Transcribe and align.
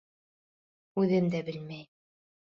Үҙем 1.03 1.29
дә 1.37 1.43
белмәйем... 1.51 1.87